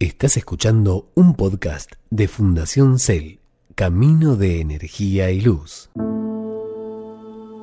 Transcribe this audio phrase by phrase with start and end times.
[0.00, 3.40] Estás escuchando un podcast de Fundación Cel,
[3.74, 5.90] Camino de Energía y Luz.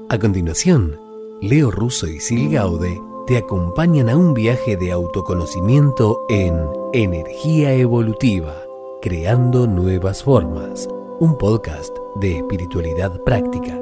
[0.10, 1.00] A continuación,
[1.42, 6.60] Leo Russo y Sil Gaude te acompañan a un viaje de autoconocimiento en
[6.92, 8.54] Energía Evolutiva,
[9.02, 10.90] Creando Nuevas Formas,
[11.22, 13.80] un podcast de espiritualidad práctica.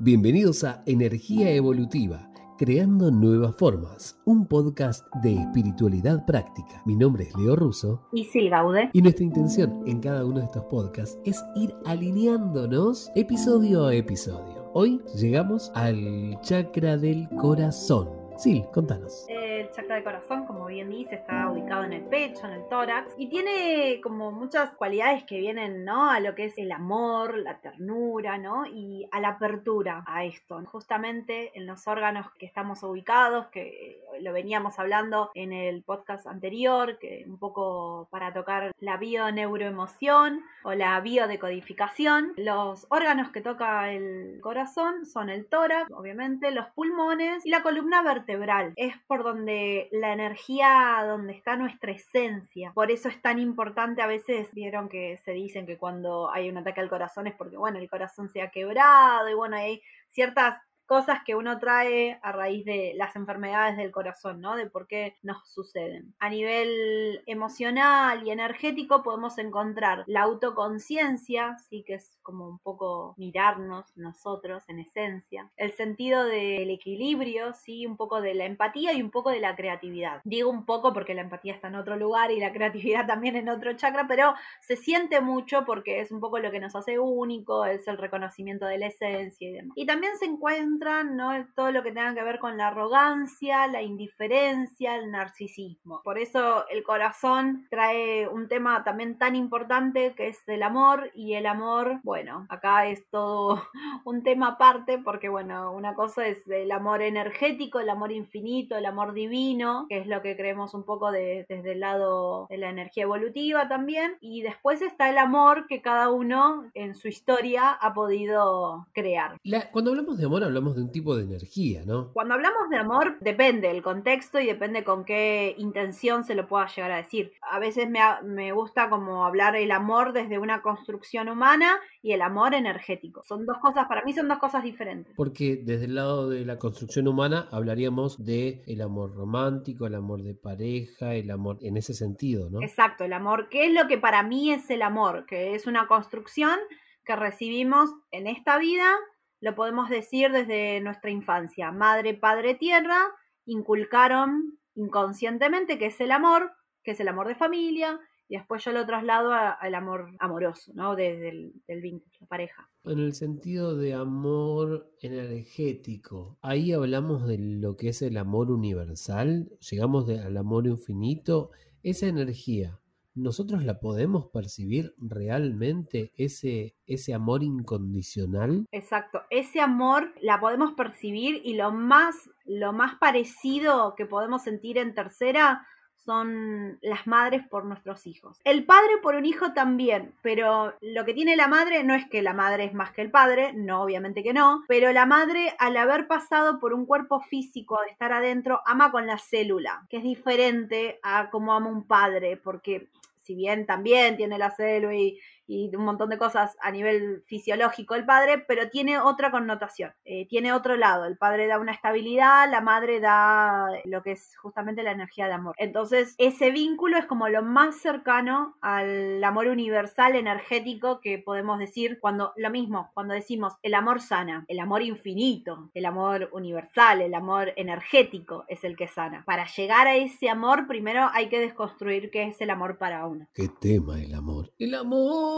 [0.00, 6.80] Bienvenidos a Energía Evolutiva, Creando Nuevas Formas, un podcast de espiritualidad práctica.
[6.86, 8.06] Mi nombre es Leo Russo.
[8.12, 8.90] Y Sil Gaude.
[8.92, 14.70] Y nuestra intención en cada uno de estos podcasts es ir alineándonos episodio a episodio.
[14.72, 18.08] Hoy llegamos al chakra del corazón.
[18.38, 19.26] Sil, contanos.
[19.28, 22.68] Eh, el chakra de corazón, como bien dice, está ubicado en el pecho, en el
[22.68, 26.10] tórax, y tiene como muchas cualidades que vienen, ¿no?
[26.10, 28.66] A lo que es el amor, la ternura, ¿no?
[28.66, 30.60] Y a la apertura a esto.
[30.66, 36.98] Justamente en los órganos que estamos ubicados, que lo veníamos hablando en el podcast anterior,
[36.98, 42.32] que un poco para tocar la bioneuroemoción o la biodecodificación.
[42.36, 48.02] Los órganos que toca el corazón son el tórax, obviamente, los pulmones y la columna
[48.02, 48.72] vertebral.
[48.76, 49.47] Es por donde
[49.90, 52.72] la energía, donde está nuestra esencia.
[52.74, 56.58] Por eso es tan importante, a veces vieron que se dicen que cuando hay un
[56.58, 60.58] ataque al corazón es porque, bueno, el corazón se ha quebrado y bueno, hay ciertas
[60.88, 64.56] cosas que uno trae a raíz de las enfermedades del corazón, ¿no?
[64.56, 66.14] De por qué nos suceden.
[66.18, 73.14] A nivel emocional y energético podemos encontrar la autoconciencia, sí que es como un poco
[73.18, 79.02] mirarnos nosotros en esencia, el sentido del equilibrio, sí, un poco de la empatía y
[79.02, 80.22] un poco de la creatividad.
[80.24, 83.50] Digo un poco porque la empatía está en otro lugar y la creatividad también en
[83.50, 87.66] otro chakra, pero se siente mucho porque es un poco lo que nos hace único,
[87.66, 89.76] es el reconocimiento de la esencia y demás.
[89.76, 91.32] Y también se encuentra ¿no?
[91.54, 96.02] todo lo que tenga que ver con la arrogancia, la indiferencia, el narcisismo.
[96.04, 101.34] Por eso el corazón trae un tema también tan importante que es el amor y
[101.34, 103.62] el amor, bueno, acá es todo
[104.04, 108.86] un tema aparte porque bueno, una cosa es el amor energético, el amor infinito, el
[108.86, 113.04] amor divino, que es lo que creemos un poco desde el lado de la energía
[113.04, 118.86] evolutiva también, y después está el amor que cada uno en su historia ha podido
[118.92, 119.36] crear.
[119.72, 122.12] cuando hablamos de amor hablamos de un tipo de energía, ¿no?
[122.12, 126.66] Cuando hablamos de amor, depende el contexto y depende con qué intención se lo pueda
[126.66, 127.32] llegar a decir.
[127.50, 132.22] A veces me, me gusta como hablar el amor desde una construcción humana y el
[132.22, 133.22] amor energético.
[133.24, 135.14] Son dos cosas, para mí son dos cosas diferentes.
[135.16, 140.22] Porque desde el lado de la construcción humana hablaríamos de el amor romántico, el amor
[140.22, 142.62] de pareja, el amor en ese sentido, ¿no?
[142.62, 143.48] Exacto, el amor.
[143.48, 145.26] ¿Qué es lo que para mí es el amor?
[145.26, 146.58] Que es una construcción
[147.04, 148.94] que recibimos en esta vida
[149.40, 151.70] lo podemos decir desde nuestra infancia.
[151.72, 152.98] Madre, padre, tierra
[153.46, 158.72] inculcaron inconscientemente que es el amor, que es el amor de familia, y después yo
[158.72, 160.94] lo traslado al amor amoroso, ¿no?
[160.94, 162.70] Desde el del vínculo, la pareja.
[162.84, 169.50] En el sentido de amor energético, ahí hablamos de lo que es el amor universal,
[169.70, 172.78] llegamos al amor infinito, esa energía
[173.18, 178.66] nosotros la podemos percibir realmente ese, ese amor incondicional.
[178.72, 184.78] Exacto, ese amor la podemos percibir y lo más, lo más parecido que podemos sentir
[184.78, 185.66] en tercera
[186.08, 188.40] son las madres por nuestros hijos.
[188.44, 192.22] El padre por un hijo también, pero lo que tiene la madre no es que
[192.22, 195.76] la madre es más que el padre, no, obviamente que no, pero la madre al
[195.76, 200.02] haber pasado por un cuerpo físico, de estar adentro, ama con la célula, que es
[200.02, 202.88] diferente a cómo ama un padre, porque
[203.28, 207.94] si bien también tiene la célula y, y un montón de cosas a nivel fisiológico
[207.94, 211.06] el padre, pero tiene otra connotación, eh, tiene otro lado.
[211.06, 215.32] El padre da una estabilidad, la madre da lo que es justamente la energía de
[215.32, 215.54] amor.
[215.58, 221.98] Entonces, ese vínculo es como lo más cercano al amor universal energético que podemos decir
[221.98, 227.14] cuando lo mismo, cuando decimos el amor sana, el amor infinito, el amor universal, el
[227.14, 229.24] amor energético es el que sana.
[229.24, 233.26] Para llegar a ese amor, primero hay que desconstruir qué es el amor para uno.
[233.32, 234.52] ¿Qué tema el amor?
[234.58, 235.37] El amor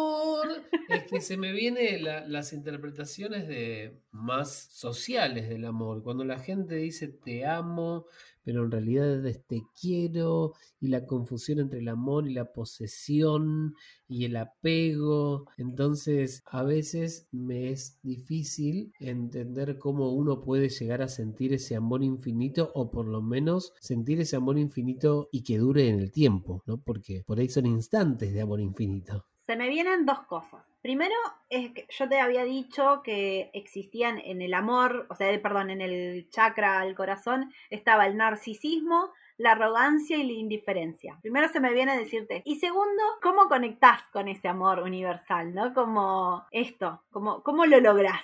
[0.88, 6.02] es que se me vienen las interpretaciones de más sociales del amor.
[6.02, 8.06] Cuando la gente dice te amo,
[8.42, 13.74] pero en realidad es te quiero, y la confusión entre el amor y la posesión
[14.08, 15.46] y el apego.
[15.58, 22.02] Entonces, a veces me es difícil entender cómo uno puede llegar a sentir ese amor
[22.02, 26.62] infinito, o por lo menos sentir ese amor infinito y que dure en el tiempo,
[26.66, 26.78] ¿no?
[26.78, 30.62] Porque por ahí son instantes de amor infinito se me vienen dos cosas.
[30.80, 31.16] Primero
[31.48, 35.80] es que yo te había dicho que existían en el amor, o sea, perdón, en
[35.80, 41.18] el chakra al corazón estaba el narcisismo, la arrogancia y la indiferencia.
[41.20, 42.42] Primero se me viene a decirte.
[42.44, 45.52] Y segundo, ¿cómo conectás con ese amor universal?
[45.52, 45.74] ¿No?
[45.74, 48.22] Como esto, como, ¿cómo lo lográs?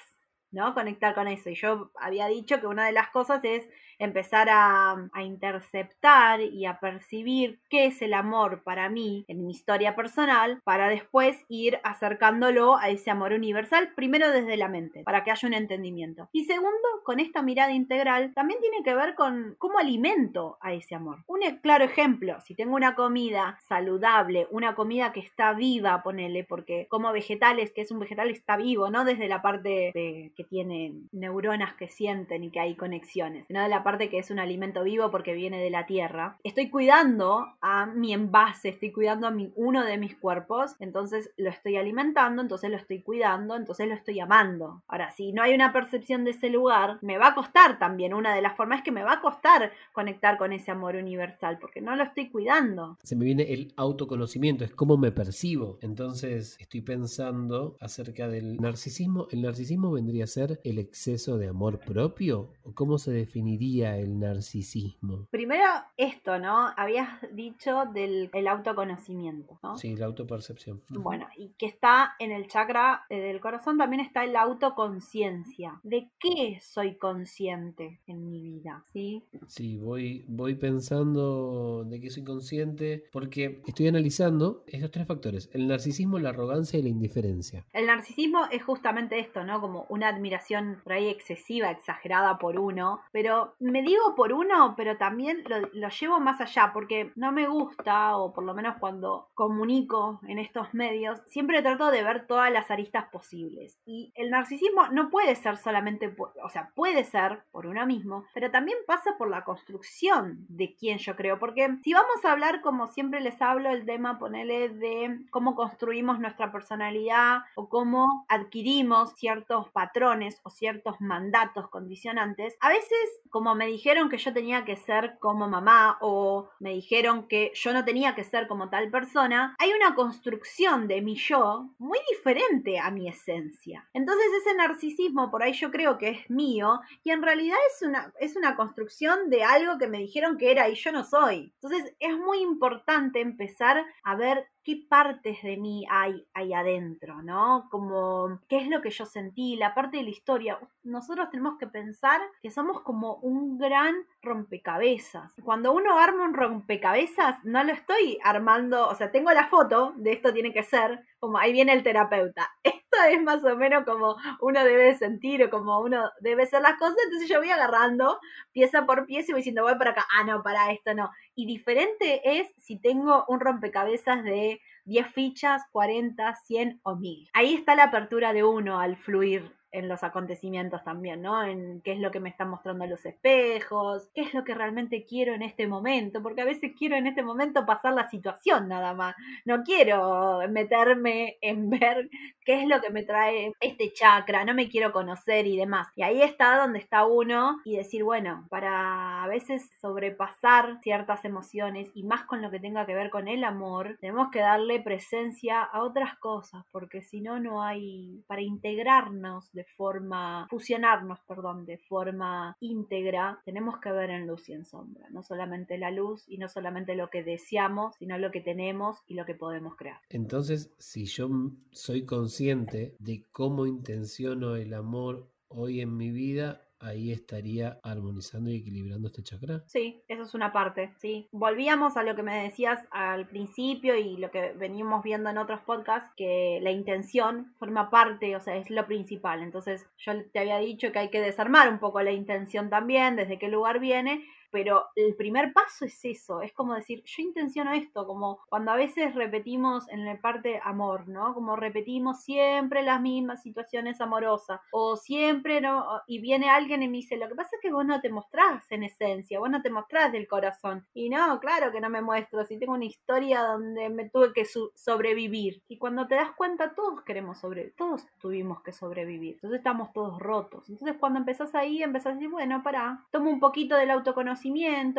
[0.52, 0.74] ¿No?
[0.74, 1.50] Conectar con eso.
[1.50, 6.78] Y yo había dicho que una de las cosas es empezar a, interceptar y a
[6.78, 12.76] percibir qué es el amor para mí en mi historia personal, para después ir acercándolo
[12.76, 16.28] a ese amor universal, primero desde la mente, para que haya un entendimiento.
[16.32, 20.94] Y segundo, con esta mirada integral, también tiene que ver con cómo alimento a ese
[20.94, 21.24] amor.
[21.26, 26.44] Un e, claro ejemplo, si tengo una comida saludable, una comida que está viva, ponele,
[26.44, 30.94] porque como vegetales, que es un vegetal, está vivo, no desde la parte que tiene
[31.12, 34.82] neuronas que sienten y que hay conexiones, sino de la parte que es un alimento
[34.82, 39.52] vivo porque viene de la tierra, estoy cuidando a mi envase, estoy cuidando a mi,
[39.54, 44.18] uno de mis cuerpos, entonces lo estoy alimentando, entonces lo estoy cuidando, entonces lo estoy
[44.18, 44.82] amando.
[44.88, 48.34] Ahora, si no hay una percepción de ese lugar, me va a costar también, una
[48.34, 51.80] de las formas es que me va a costar conectar con ese amor universal, porque
[51.80, 52.98] no lo estoy cuidando.
[53.04, 55.78] Se me viene el autoconocimiento, es cómo me percibo.
[55.80, 59.28] Entonces estoy pensando acerca del narcisismo.
[59.30, 62.50] ¿El narcisismo vendría a ser el exceso de amor propio?
[62.64, 63.75] ¿O cómo se definiría?
[63.82, 65.26] El narcisismo?
[65.30, 65.64] Primero
[65.96, 66.72] esto, ¿no?
[66.76, 69.76] Habías dicho del autoconocimiento, ¿no?
[69.76, 70.82] Sí, la autopercepción.
[70.88, 75.80] Bueno, y que está en el chakra eh, del corazón también está la autoconciencia.
[75.82, 78.84] ¿De qué soy consciente en mi vida?
[78.92, 79.24] ¿Sí?
[79.46, 85.68] Sí, voy, voy pensando de qué soy consciente porque estoy analizando estos tres factores, el
[85.68, 87.64] narcisismo, la arrogancia y la indiferencia.
[87.72, 89.60] El narcisismo es justamente esto, ¿no?
[89.60, 94.96] Como una admiración por ahí excesiva, exagerada por uno, pero me digo por uno, pero
[94.96, 100.20] también lo, llevo más allá, porque no me gusta, o por lo menos cuando comunico
[100.26, 103.78] en estos medios, siempre trato de ver todas las aristas posibles.
[103.84, 108.50] Y el narcisismo no puede ser solamente, o sea, puede ser por uno mismo, pero
[108.50, 112.86] también pasa por la construcción de quién yo creo, porque si vamos a hablar, como
[112.86, 119.70] siempre les hablo, el tema, ponele de cómo construimos nuestra personalidad o cómo adquirimos ciertos
[119.70, 125.18] patrones o ciertos mandatos condicionantes, a veces como me dijeron que yo tenía que ser
[125.18, 129.72] como mamá o me dijeron que yo no tenía que ser como tal persona, hay
[129.72, 133.88] una construcción de mi yo muy diferente a mi esencia.
[133.92, 138.12] Entonces ese narcisismo por ahí yo creo que es mío y en realidad es una,
[138.20, 141.52] es una construcción de algo que me dijeron que era y yo no soy.
[141.60, 147.68] Entonces es muy importante empezar a ver qué partes de mí hay ahí adentro, ¿no?
[147.70, 150.58] Como qué es lo que yo sentí, la parte de la historia.
[150.82, 153.94] Nosotros tenemos que pensar que somos como un gran
[154.26, 155.32] rompecabezas.
[155.42, 160.12] Cuando uno arma un rompecabezas, no lo estoy armando, o sea, tengo la foto de
[160.12, 162.50] esto tiene que ser, como ahí viene el terapeuta.
[162.62, 166.78] Esto es más o menos como uno debe sentir o como uno debe ser las
[166.78, 168.18] cosas, entonces yo voy agarrando
[168.52, 171.10] pieza por pieza y voy diciendo, voy para acá, ah, no, para esto no.
[171.34, 177.28] Y diferente es si tengo un rompecabezas de 10 fichas, 40, 100 o 1000.
[177.32, 181.44] Ahí está la apertura de uno al fluir en los acontecimientos también, ¿no?
[181.44, 185.04] En qué es lo que me están mostrando los espejos, qué es lo que realmente
[185.04, 188.94] quiero en este momento, porque a veces quiero en este momento pasar la situación nada
[188.94, 189.14] más,
[189.44, 192.08] no quiero meterme en ver
[192.44, 195.88] qué es lo que me trae este chakra, no me quiero conocer y demás.
[195.96, 201.90] Y ahí está donde está uno y decir, bueno, para a veces sobrepasar ciertas emociones
[201.94, 205.62] y más con lo que tenga que ver con el amor, tenemos que darle presencia
[205.62, 211.78] a otras cosas, porque si no, no hay para integrarnos de forma, fusionarnos, perdón, de
[211.78, 216.38] forma íntegra, tenemos que ver en luz y en sombra, no solamente la luz y
[216.38, 219.98] no solamente lo que deseamos, sino lo que tenemos y lo que podemos crear.
[220.10, 221.28] Entonces, si yo
[221.72, 228.56] soy consciente de cómo intenciono el amor hoy en mi vida, ahí estaría armonizando y
[228.56, 229.62] equilibrando este chakra.
[229.66, 231.28] Sí, eso es una parte, sí.
[231.32, 235.60] Volvíamos a lo que me decías al principio y lo que venimos viendo en otros
[235.60, 239.42] podcasts, que la intención forma parte, o sea, es lo principal.
[239.42, 243.38] Entonces yo te había dicho que hay que desarmar un poco la intención también, desde
[243.38, 248.06] qué lugar viene pero el primer paso es eso, es como decir, yo intenciono esto,
[248.06, 251.34] como cuando a veces repetimos en la parte amor, ¿no?
[251.34, 255.84] Como repetimos siempre las mismas situaciones amorosas, o siempre, ¿no?
[256.06, 258.70] Y viene alguien y me dice, lo que pasa es que vos no te mostrás
[258.70, 260.86] en esencia, vos no te mostrás del corazón.
[260.94, 264.44] Y no, claro que no me muestro, si tengo una historia donde me tuve que
[264.74, 265.62] sobrevivir.
[265.68, 269.34] Y cuando te das cuenta, todos queremos sobrevivir, todos tuvimos que sobrevivir.
[269.34, 270.68] Entonces estamos todos rotos.
[270.68, 274.35] Entonces cuando empezás ahí, empezás a decir, bueno, para, tomo un poquito del autoconocimiento,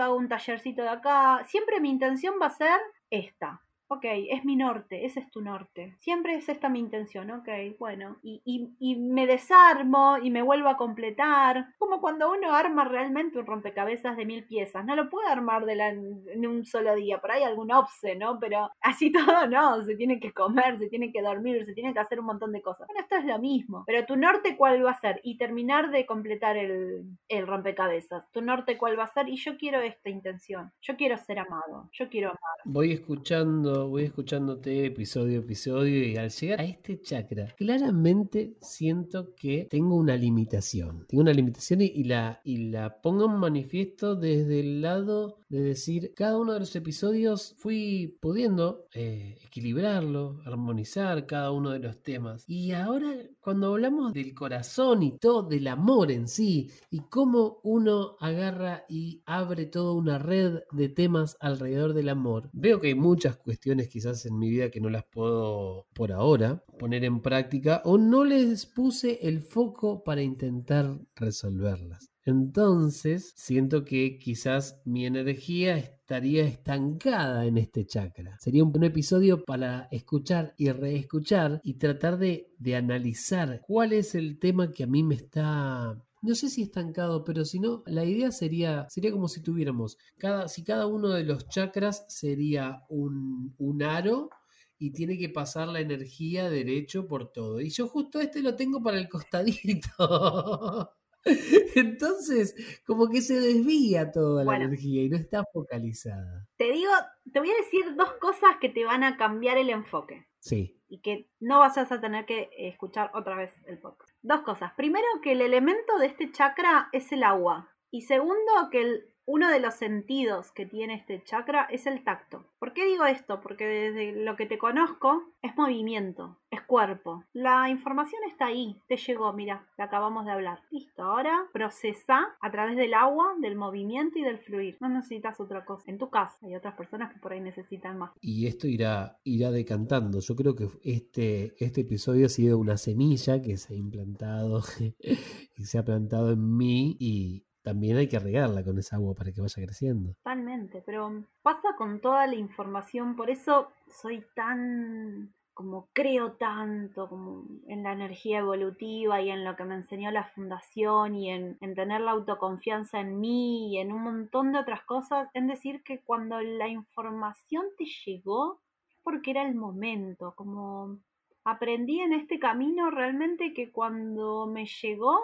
[0.01, 1.43] hago un tallercito de acá.
[1.45, 2.79] Siempre mi intención va a ser
[3.09, 3.61] esta.
[3.89, 5.95] Ok, es mi norte, ese es tu norte.
[5.99, 8.17] Siempre es esta mi intención, ok, bueno.
[8.23, 11.67] Y, y, me desarmo y me vuelvo a completar.
[11.77, 14.85] Como cuando uno arma realmente un rompecabezas de mil piezas.
[14.85, 17.19] No lo puede armar de en un solo día.
[17.19, 18.39] Por ahí algún obse, ¿no?
[18.39, 19.83] Pero así todo no.
[19.83, 22.61] Se tiene que comer, se tiene que dormir, se tiene que hacer un montón de
[22.61, 22.87] cosas.
[22.87, 23.83] Bueno, esto es lo mismo.
[23.85, 25.19] Pero tu norte, ¿cuál va a ser?
[25.23, 28.23] Y terminar de completar el, el rompecabezas.
[28.31, 29.29] Tu norte, ¿cuál va a ser?
[29.29, 30.71] Y yo quiero esta intención.
[30.81, 31.89] Yo quiero ser amado.
[31.93, 32.57] Yo quiero amar.
[32.65, 39.35] Voy escuchando voy escuchándote episodio a episodio y al llegar a este chakra, claramente siento
[39.35, 41.05] que tengo una limitación.
[41.07, 46.13] Tengo una limitación y, la, y la pongo en manifiesto desde el lado de decir,
[46.15, 52.43] cada uno de los episodios fui pudiendo eh, equilibrarlo, armonizar cada uno de los temas.
[52.47, 53.15] Y ahora
[53.47, 59.23] cuando hablamos del corazón y todo, del amor en sí, y cómo uno agarra y
[59.25, 64.25] abre toda una red de temas alrededor del amor, veo que hay muchas cuestiones quizás
[64.25, 68.65] en mi vida que no las puedo por ahora poner en práctica o no les
[68.65, 72.16] puse el foco para intentar resolverlas.
[72.27, 78.37] Entonces, siento que quizás mi energía estaría estancada en este chakra.
[78.37, 84.39] Sería un, episodio para escuchar y reescuchar y tratar de, de analizar cuál es el
[84.39, 88.31] tema que a mí me está no sé si estancado, pero si no, la idea
[88.31, 93.83] sería, sería como si tuviéramos, cada, si cada uno de los chakras sería un, un
[93.83, 94.29] aro
[94.77, 97.61] y tiene que pasar la energía derecho por todo.
[97.61, 100.91] Y yo justo este lo tengo para el costadito.
[101.75, 106.47] Entonces, como que se desvía toda la energía y no está focalizada.
[106.57, 106.91] Te digo,
[107.31, 110.27] te voy a decir dos cosas que te van a cambiar el enfoque.
[110.39, 110.79] Sí.
[110.87, 114.11] Y que no vas a tener que escuchar otra vez el podcast.
[114.21, 114.71] Dos cosas.
[114.77, 117.69] Primero, que el elemento de este chakra es el agua.
[117.91, 122.45] Y segundo, que uno de los sentidos que tiene este chakra es el tacto.
[122.59, 123.41] ¿Por qué digo esto?
[123.41, 127.25] Porque desde lo que te conozco es movimiento, es cuerpo.
[127.33, 130.61] La información está ahí, te llegó, mira, la acabamos de hablar.
[130.71, 134.77] Listo, ahora procesa a través del agua, del movimiento y del fluir.
[134.79, 135.91] No necesitas otra cosa.
[135.91, 138.11] En tu casa hay otras personas que por ahí necesitan más.
[138.21, 140.21] Y esto irá, irá decantando.
[140.21, 144.63] Yo creo que este, este episodio ha sido una semilla que se ha implantado
[145.57, 149.33] y se ha plantado en mí y, también hay que regarla con esa agua para
[149.33, 150.13] que vaya creciendo.
[150.23, 157.43] Totalmente, pero pasa con toda la información, por eso soy tan como creo tanto como
[157.67, 161.75] en la energía evolutiva y en lo que me enseñó la fundación y en, en,
[161.75, 165.99] tener la autoconfianza en mí y en un montón de otras cosas, en decir que
[165.99, 168.61] cuando la información te llegó,
[169.03, 170.99] porque era el momento, como
[171.43, 175.19] aprendí en este camino realmente que cuando me llegó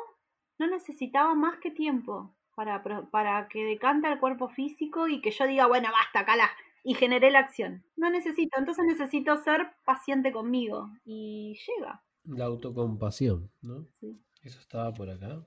[0.64, 5.46] no necesitaba más que tiempo para, para que decante el cuerpo físico y que yo
[5.46, 6.50] diga, bueno, basta, cala,
[6.84, 7.84] y generé la acción.
[7.96, 12.02] No necesito, entonces necesito ser paciente conmigo y llega.
[12.26, 13.86] La autocompasión, ¿no?
[14.00, 14.20] Sí.
[14.44, 15.42] Eso estaba por acá.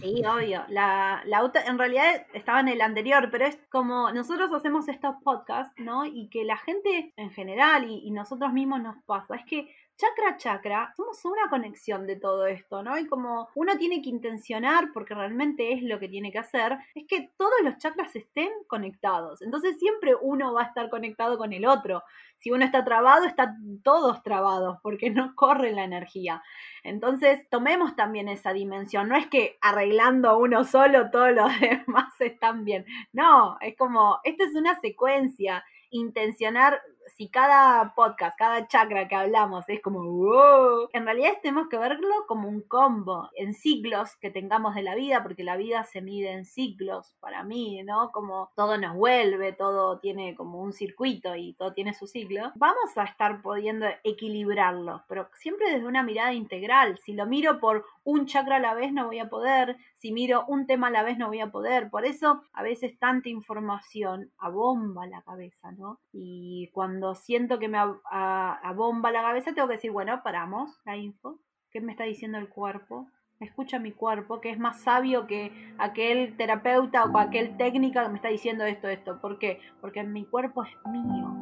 [0.00, 0.64] Sí, obvio.
[0.68, 5.14] La, la auto, en realidad estaba en el anterior, pero es como nosotros hacemos estos
[5.22, 6.04] podcasts, ¿no?
[6.04, 9.36] Y que la gente en general y, y nosotros mismos nos pasa.
[9.36, 12.98] Es que chakra chakra, somos una conexión de todo esto, ¿no?
[12.98, 17.04] Y como uno tiene que intencionar, porque realmente es lo que tiene que hacer, es
[17.06, 19.42] que todos los chakras estén conectados.
[19.42, 22.02] Entonces siempre uno va a estar conectado con el otro.
[22.38, 26.42] Si uno está trabado, están todos trabados, porque no corre la energía.
[26.82, 29.08] Entonces, tomemos también esa dimensión.
[29.08, 32.84] No es que arreglando uno solo todos los demás están bien.
[33.12, 39.68] No, es como, esta es una secuencia intencionar si cada podcast, cada chakra que hablamos
[39.68, 44.74] es como wow, en realidad tenemos que verlo como un combo en ciclos que tengamos
[44.74, 48.10] de la vida, porque la vida se mide en ciclos para mí, ¿no?
[48.12, 52.52] Como todo nos vuelve, todo tiene como un circuito y todo tiene su ciclo.
[52.54, 56.98] Vamos a estar pudiendo equilibrarlo, pero siempre desde una mirada integral.
[57.04, 60.44] Si lo miro por un chakra a la vez no voy a poder, si miro
[60.48, 61.90] un tema a la vez no voy a poder.
[61.90, 65.98] Por eso a veces tanta información abomba la cabeza, ¿no?
[66.12, 67.78] Y cuando siento que me
[68.10, 71.38] abomba la cabeza tengo que decir, bueno, paramos la info.
[71.70, 73.06] ¿Qué me está diciendo el cuerpo?
[73.40, 78.16] Escucha mi cuerpo, que es más sabio que aquel terapeuta o aquel técnica que me
[78.16, 79.20] está diciendo esto, esto.
[79.20, 79.58] ¿Por qué?
[79.80, 81.34] Porque mi cuerpo es mío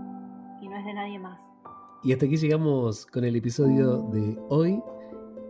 [0.62, 1.38] y no es de nadie más.
[2.02, 4.82] Y hasta aquí llegamos con el episodio de hoy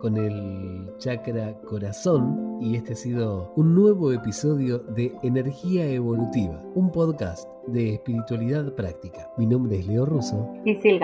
[0.01, 6.91] con el chakra corazón y este ha sido un nuevo episodio de Energía Evolutiva, un
[6.91, 9.29] podcast de espiritualidad práctica.
[9.37, 10.51] Mi nombre es Leo Russo.
[10.65, 10.97] Y Sil.